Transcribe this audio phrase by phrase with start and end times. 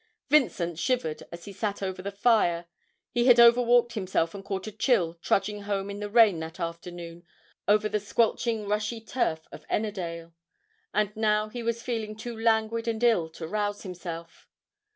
[0.31, 2.65] Vincent shivered as he sat over the fire;
[3.11, 7.21] he had overwalked himself and caught a chill trudging home in the rain that afternoon
[7.67, 10.33] over the squelching rushy turf of Ennerdale,
[10.91, 14.47] and now he was feeling too languid and ill to rouse himself.